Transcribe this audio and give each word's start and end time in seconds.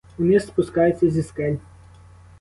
Униз 0.19 0.47
спускається 0.47 1.09
зі 1.09 1.23
скель. 1.23 1.55